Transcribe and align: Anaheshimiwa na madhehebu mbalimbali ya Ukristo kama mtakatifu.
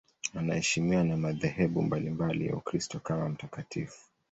Anaheshimiwa 0.35 1.03
na 1.03 1.17
madhehebu 1.17 1.81
mbalimbali 1.81 2.47
ya 2.47 2.55
Ukristo 2.55 2.99
kama 2.99 3.29
mtakatifu. 3.29 3.99